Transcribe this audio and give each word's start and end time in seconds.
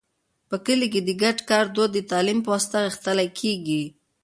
په 0.49 0.55
کلي 0.65 0.87
کې 0.93 1.01
د 1.03 1.09
ګډ 1.21 1.37
کار 1.49 1.65
دود 1.75 1.89
د 1.93 1.99
تعلیم 2.11 2.39
په 2.43 2.49
واسطه 2.53 2.77
غښتلی 2.85 3.27
کېږي. 3.39 3.83